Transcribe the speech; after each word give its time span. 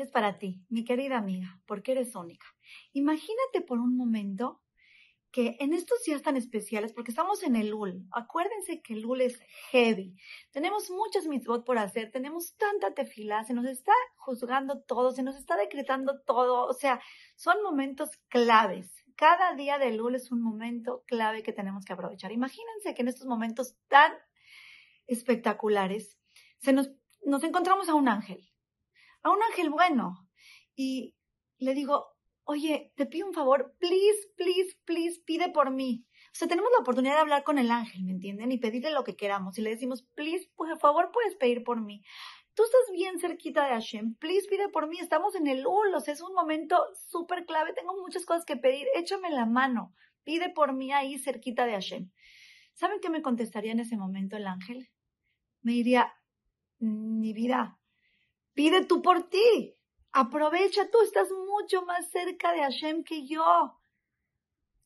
es 0.00 0.10
para 0.10 0.38
ti, 0.38 0.62
mi 0.68 0.84
querida 0.84 1.18
amiga, 1.18 1.60
porque 1.66 1.92
eres 1.92 2.14
única. 2.14 2.46
Imagínate 2.92 3.60
por 3.66 3.78
un 3.78 3.96
momento 3.96 4.60
que 5.32 5.56
en 5.60 5.72
estos 5.72 6.02
días 6.04 6.22
tan 6.22 6.36
especiales, 6.36 6.92
porque 6.92 7.12
estamos 7.12 7.42
en 7.42 7.54
el 7.54 7.72
UL, 7.72 8.04
acuérdense 8.10 8.82
que 8.82 8.94
el 8.94 9.06
UL 9.06 9.20
es 9.20 9.40
heavy, 9.70 10.16
tenemos 10.50 10.90
muchas 10.90 11.26
mitzvot 11.26 11.64
por 11.64 11.78
hacer, 11.78 12.10
tenemos 12.10 12.56
tanta 12.56 12.94
tefilá, 12.94 13.44
se 13.44 13.54
nos 13.54 13.66
está 13.66 13.92
juzgando 14.16 14.82
todo, 14.82 15.12
se 15.12 15.22
nos 15.22 15.36
está 15.36 15.56
decretando 15.56 16.20
todo, 16.22 16.66
o 16.66 16.72
sea, 16.72 17.00
son 17.36 17.62
momentos 17.62 18.10
claves. 18.28 18.90
Cada 19.14 19.54
día 19.54 19.78
del 19.78 20.00
UL 20.00 20.16
es 20.16 20.32
un 20.32 20.42
momento 20.42 21.04
clave 21.06 21.42
que 21.42 21.52
tenemos 21.52 21.84
que 21.84 21.92
aprovechar. 21.92 22.32
Imagínense 22.32 22.94
que 22.94 23.02
en 23.02 23.08
estos 23.08 23.26
momentos 23.26 23.76
tan 23.88 24.12
espectaculares 25.06 26.18
se 26.58 26.72
nos, 26.72 26.90
nos 27.24 27.44
encontramos 27.44 27.88
a 27.88 27.94
un 27.94 28.08
ángel, 28.08 28.49
a 29.22 29.30
un 29.30 29.42
ángel 29.42 29.70
bueno, 29.70 30.28
y 30.74 31.14
le 31.58 31.74
digo, 31.74 32.06
oye, 32.44 32.92
te 32.96 33.06
pido 33.06 33.26
un 33.26 33.34
favor, 33.34 33.74
please, 33.78 34.28
please, 34.36 34.76
please, 34.84 35.20
pide 35.24 35.50
por 35.50 35.70
mí. 35.70 36.06
O 36.32 36.34
sea, 36.34 36.48
tenemos 36.48 36.70
la 36.72 36.82
oportunidad 36.82 37.14
de 37.14 37.20
hablar 37.20 37.44
con 37.44 37.58
el 37.58 37.70
ángel, 37.70 38.02
¿me 38.04 38.12
entienden? 38.12 38.52
Y 38.52 38.58
pedirle 38.58 38.92
lo 38.92 39.04
que 39.04 39.16
queramos. 39.16 39.58
Y 39.58 39.62
le 39.62 39.70
decimos, 39.70 40.02
please, 40.14 40.50
por 40.56 40.78
favor, 40.78 41.10
puedes 41.12 41.36
pedir 41.36 41.64
por 41.64 41.80
mí. 41.80 42.02
Tú 42.54 42.64
estás 42.64 42.92
bien 42.92 43.18
cerquita 43.20 43.64
de 43.64 43.70
Hashem, 43.70 44.16
please 44.16 44.48
pide 44.48 44.68
por 44.68 44.88
mí. 44.88 44.98
Estamos 45.00 45.34
en 45.34 45.46
el 45.46 45.66
Ulos, 45.66 46.08
es 46.08 46.20
un 46.20 46.34
momento 46.34 46.76
súper 47.08 47.46
clave. 47.46 47.72
Tengo 47.72 47.94
muchas 48.00 48.24
cosas 48.26 48.44
que 48.44 48.56
pedir. 48.56 48.86
Échame 48.94 49.30
la 49.30 49.46
mano. 49.46 49.94
Pide 50.24 50.50
por 50.50 50.72
mí 50.72 50.92
ahí 50.92 51.18
cerquita 51.18 51.66
de 51.66 51.72
Hashem. 51.72 52.10
¿Saben 52.74 53.00
qué 53.00 53.10
me 53.10 53.22
contestaría 53.22 53.72
en 53.72 53.80
ese 53.80 53.96
momento 53.96 54.36
el 54.36 54.46
ángel? 54.46 54.90
Me 55.62 55.72
diría, 55.72 56.12
mi 56.78 57.32
vida, 57.32 57.79
pide 58.54 58.84
tú 58.84 59.02
por 59.02 59.28
ti. 59.28 59.76
Aprovecha, 60.12 60.90
tú 60.90 61.00
estás 61.02 61.28
mucho 61.30 61.82
más 61.82 62.10
cerca 62.10 62.52
de 62.52 62.60
Hashem 62.60 63.04
que 63.04 63.26
yo. 63.26 63.78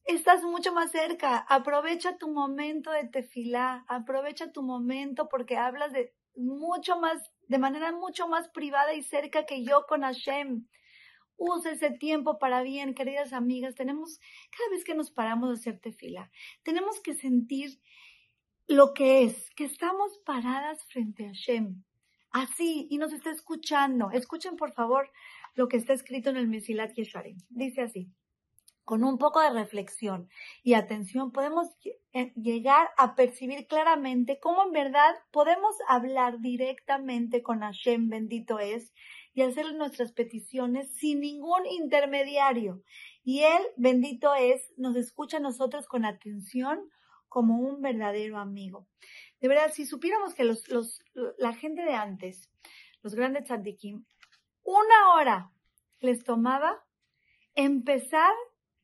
Estás 0.05 0.43
mucho 0.43 0.73
más 0.75 0.91
cerca. 0.91 1.39
Aprovecha 1.39 2.19
tu 2.19 2.29
momento 2.29 2.91
de 2.91 3.09
tefilá. 3.09 3.85
Aprovecha 3.89 4.53
tu 4.53 4.63
momento 4.63 5.29
porque 5.29 5.57
hablas 5.57 5.93
de 5.93 6.15
mucho 6.37 6.99
más, 7.01 7.33
de 7.49 7.59
manera 7.59 7.93
mucho 7.93 8.29
más 8.29 8.49
privada 8.49 8.93
y 8.93 9.03
cerca 9.03 9.47
que 9.47 9.65
yo 9.65 9.87
con 9.87 10.03
Hashem. 10.03 10.67
Usa 11.37 11.73
ese 11.73 11.91
tiempo 11.91 12.39
para 12.39 12.63
bien, 12.63 12.95
queridas 12.95 13.33
amigas. 13.33 13.75
Tenemos, 13.75 14.21
cada 14.57 14.71
vez 14.71 14.85
que 14.85 14.95
nos 14.95 15.11
paramos 15.11 15.49
de 15.49 15.55
hacer 15.55 15.81
tefilá, 15.81 16.31
tenemos 16.63 17.01
que 17.01 17.15
sentir 17.15 17.81
lo 18.67 18.93
que 18.93 19.25
es, 19.25 19.51
que 19.57 19.65
estamos 19.65 20.19
paradas 20.25 20.85
frente 20.87 21.25
a 21.25 21.29
Hashem 21.29 21.83
así 22.35 22.89
y 22.91 22.99
nos 22.99 23.13
está 23.13 23.31
escuchando. 23.31 24.11
Escuchen 24.11 24.57
por 24.57 24.73
favor 24.75 25.11
lo 25.55 25.69
que 25.69 25.79
está 25.79 25.95
escrito 25.95 26.31
en 26.31 26.37
el 26.37 26.49
Mesilat 26.49 26.93
Yesharim. 26.93 27.39
Dice 27.49 27.81
así. 27.81 28.11
Con 28.85 29.03
un 29.03 29.17
poco 29.17 29.41
de 29.41 29.49
reflexión 29.49 30.29
y 30.63 30.75
atención 30.75 31.33
podemos 31.33 31.69
llegar 32.35 32.89
a 32.99 33.15
percibir 33.15 33.67
claramente 33.67 34.39
cómo 34.39 34.65
en 34.65 34.73
verdad 34.73 35.15
podemos 35.31 35.75
hablar 35.89 36.41
directamente 36.41 37.43
con 37.43 37.61
Hashem, 37.61 38.11
bendito 38.11 38.59
es, 38.59 38.93
y 39.33 39.41
hacerle 39.41 39.79
nuestras 39.79 40.13
peticiones 40.13 40.95
sin 40.97 41.21
ningún 41.21 41.65
intermediario. 41.65 42.83
Y 43.23 43.45
Él, 43.45 43.63
bendito 43.79 44.35
es, 44.35 44.75
nos 44.77 44.97
escucha 44.97 45.39
a 45.39 45.41
nosotros 45.41 45.87
con 45.87 46.05
atención 46.05 46.91
como 47.35 47.59
un 47.59 47.83
verdadero 47.83 48.39
amigo. 48.39 48.87
De 49.41 49.49
verdad, 49.49 49.73
si 49.73 49.87
supiéramos 49.87 50.35
que 50.35 50.45
los, 50.45 50.69
los, 50.69 51.03
la 51.37 51.53
gente 51.53 51.83
de 51.83 51.95
antes, 51.95 52.49
los 53.03 53.17
grandes 53.17 53.47
tzaddikim, 53.47 54.05
una 54.63 55.15
hora 55.15 55.51
les 55.99 56.23
tomaba 56.23 56.85
empezar 57.57 58.33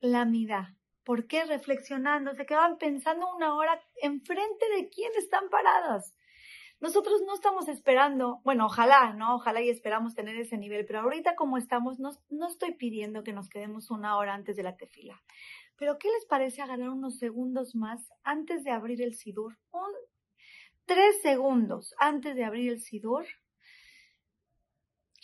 la 0.00 0.25
mida. 0.25 0.75
¿Por 1.05 1.28
qué? 1.28 1.44
Reflexionando, 1.44 2.34
se 2.34 2.44
quedaban 2.44 2.77
pensando 2.78 3.33
una 3.37 3.55
hora 3.55 3.81
enfrente 4.03 4.66
de 4.75 4.89
quién 4.89 5.12
están 5.16 5.49
paradas. 5.49 6.16
Nosotros 6.81 7.22
no 7.25 7.34
estamos 7.34 7.69
esperando, 7.69 8.41
bueno, 8.43 8.66
ojalá, 8.66 9.12
¿no? 9.12 9.37
Ojalá 9.37 9.62
y 9.62 9.71
esperamos 9.71 10.16
tener 10.16 10.34
ese 10.37 10.59
nivel, 10.59 10.87
pero 10.87 11.03
ahorita 11.03 11.37
como 11.37 11.56
estamos, 11.56 12.00
no, 12.00 12.10
no 12.31 12.49
estoy 12.49 12.75
pidiendo 12.75 13.22
que 13.22 13.33
nos 13.33 13.49
quedemos 13.49 13.93
una 13.93 14.16
hora 14.16 14.34
antes 14.34 14.56
de 14.56 14.65
la 14.65 14.77
tefila. 14.77 15.22
Pero 15.80 15.98
¿qué 15.98 16.08
les 16.08 16.26
parece 16.26 16.58
ganar 16.58 16.91
unos 16.91 17.16
segundos 17.16 17.74
más 17.74 18.12
antes 18.22 18.64
de 18.64 18.70
abrir 18.70 19.00
el 19.00 19.14
sidur? 19.14 19.58
Un 19.72 19.88
tres 20.84 21.22
segundos 21.22 21.94
antes 21.98 22.36
de 22.36 22.44
abrir 22.44 22.70
el 22.70 22.82
sidur, 22.82 23.24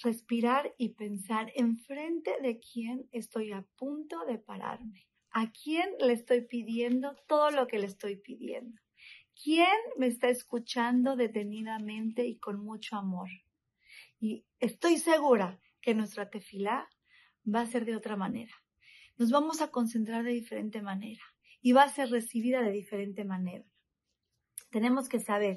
respirar 0.03 0.75
y 0.79 0.95
pensar 0.95 1.53
enfrente 1.57 2.41
de 2.41 2.59
quién 2.59 3.07
estoy 3.13 3.53
a 3.53 3.67
punto 3.77 4.25
de 4.25 4.39
pararme, 4.39 5.07
a 5.31 5.53
quién 5.53 5.91
le 6.01 6.15
estoy 6.15 6.41
pidiendo 6.41 7.15
todo 7.29 7.51
lo 7.51 7.67
que 7.67 7.79
le 7.79 7.87
estoy 7.87 8.17
pidiendo, 8.17 8.81
quién 9.35 9.77
me 9.99 10.07
está 10.07 10.31
escuchando 10.31 11.17
detenidamente 11.17 12.25
y 12.25 12.39
con 12.39 12.65
mucho 12.65 12.97
amor. 12.97 13.29
Y 14.19 14.47
estoy 14.59 14.97
segura 14.97 15.61
que 15.83 15.95
nuestra 15.95 16.31
tefilá 16.31 16.89
va 17.45 17.61
a 17.61 17.67
ser 17.67 17.85
de 17.85 17.95
otra 17.95 18.17
manera. 18.17 18.55
Nos 19.19 19.31
vamos 19.31 19.61
a 19.63 19.71
concentrar 19.71 20.25
de 20.25 20.33
diferente 20.33 20.83
manera 20.83 21.23
y 21.61 21.73
va 21.73 21.83
a 21.83 21.89
ser 21.89 22.11
recibida 22.11 22.63
de 22.63 22.73
diferente 22.73 23.25
manera 23.25 23.65
tenemos 24.71 25.09
que 25.09 25.21
saber. 25.21 25.57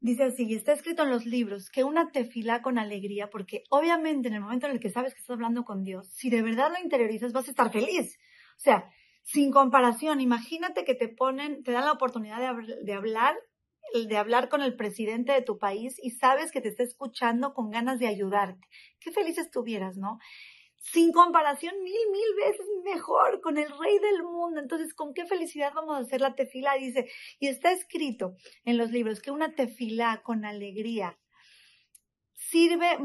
Dice 0.00 0.24
así, 0.24 0.52
está 0.54 0.72
escrito 0.72 1.04
en 1.04 1.10
los 1.10 1.26
libros, 1.26 1.70
que 1.70 1.84
una 1.84 2.10
tefila 2.10 2.60
con 2.60 2.78
alegría, 2.78 3.30
porque 3.30 3.62
obviamente 3.70 4.28
en 4.28 4.34
el 4.34 4.40
momento 4.40 4.66
en 4.66 4.72
el 4.72 4.80
que 4.80 4.90
sabes 4.90 5.14
que 5.14 5.20
estás 5.20 5.34
hablando 5.34 5.64
con 5.64 5.84
Dios, 5.84 6.08
si 6.08 6.28
de 6.28 6.42
verdad 6.42 6.70
lo 6.70 6.82
interiorizas, 6.82 7.32
vas 7.32 7.48
a 7.48 7.50
estar 7.50 7.72
feliz. 7.72 8.18
O 8.56 8.60
sea, 8.60 8.90
sin 9.22 9.50
comparación, 9.50 10.20
imagínate 10.20 10.84
que 10.84 10.94
te 10.94 11.08
ponen, 11.08 11.62
te 11.62 11.72
dan 11.72 11.84
la 11.84 11.92
oportunidad 11.92 12.38
de, 12.40 12.76
de 12.84 12.92
hablar, 12.92 13.36
de 13.94 14.16
hablar 14.16 14.48
con 14.48 14.60
el 14.60 14.76
presidente 14.76 15.32
de 15.32 15.42
tu 15.42 15.58
país 15.58 15.98
y 16.02 16.10
sabes 16.10 16.52
que 16.52 16.60
te 16.60 16.68
está 16.68 16.82
escuchando 16.82 17.54
con 17.54 17.70
ganas 17.70 17.98
de 17.98 18.06
ayudarte. 18.06 18.66
Qué 19.00 19.12
feliz 19.12 19.38
estuvieras, 19.38 19.96
¿no? 19.96 20.18
Sin 20.92 21.12
comparación 21.12 21.74
mil, 21.82 21.94
mil 22.12 22.46
veces 22.46 22.66
mejor 22.84 23.40
con 23.40 23.58
el 23.58 23.68
rey 23.68 23.98
del 23.98 24.22
mundo. 24.22 24.60
Entonces, 24.60 24.94
¿con 24.94 25.14
qué 25.14 25.26
felicidad 25.26 25.72
vamos 25.74 25.96
a 25.96 26.00
hacer 26.00 26.20
la 26.20 26.34
tefila? 26.34 26.74
Dice, 26.74 27.10
y 27.38 27.48
está 27.48 27.72
escrito 27.72 28.36
en 28.64 28.78
los 28.78 28.90
libros 28.90 29.20
que 29.20 29.30
una 29.30 29.54
tefila 29.54 30.22
con 30.22 30.44
alegría 30.44 31.18
sirve 32.50 32.98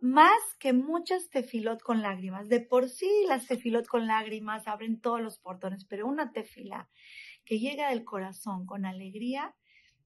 más 0.00 0.38
que 0.60 0.72
muchas 0.72 1.28
tefilot 1.30 1.82
con 1.82 2.02
lágrimas. 2.02 2.48
De 2.48 2.60
por 2.60 2.88
sí 2.88 3.10
las 3.26 3.46
tefilot 3.46 3.86
con 3.86 4.06
lágrimas 4.06 4.68
abren 4.68 5.00
todos 5.00 5.20
los 5.20 5.38
portones, 5.38 5.84
pero 5.84 6.06
una 6.06 6.32
tefila 6.32 6.88
que 7.44 7.58
llega 7.58 7.90
del 7.90 8.04
corazón 8.04 8.66
con 8.66 8.86
alegría 8.86 9.54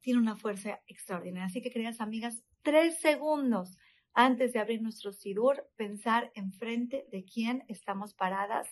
tiene 0.01 0.19
una 0.19 0.37
fuerza 0.37 0.81
extraordinaria. 0.87 1.47
Así 1.47 1.61
que, 1.61 1.71
queridas 1.71 2.01
amigas, 2.01 2.43
tres 2.63 3.01
segundos 3.01 3.77
antes 4.13 4.53
de 4.53 4.59
abrir 4.59 4.83
nuestro 4.83 5.13
sidur, 5.13 5.69
pensar 5.77 6.31
enfrente 6.35 7.07
de 7.11 7.25
quién 7.25 7.65
estamos 7.69 8.15
paradas 8.15 8.69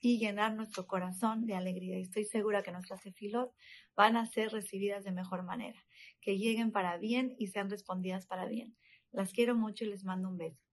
y 0.00 0.18
llenar 0.18 0.54
nuestro 0.54 0.86
corazón 0.86 1.46
de 1.46 1.54
alegría. 1.54 1.98
Y 1.98 2.02
estoy 2.02 2.24
segura 2.24 2.62
que 2.62 2.72
nuestras 2.72 3.06
efilot 3.06 3.54
van 3.94 4.16
a 4.16 4.26
ser 4.26 4.50
recibidas 4.50 5.04
de 5.04 5.12
mejor 5.12 5.44
manera, 5.44 5.80
que 6.20 6.38
lleguen 6.38 6.72
para 6.72 6.98
bien 6.98 7.34
y 7.38 7.48
sean 7.48 7.70
respondidas 7.70 8.26
para 8.26 8.46
bien. 8.46 8.76
Las 9.12 9.32
quiero 9.32 9.54
mucho 9.54 9.84
y 9.84 9.90
les 9.90 10.04
mando 10.04 10.28
un 10.28 10.38
beso. 10.38 10.71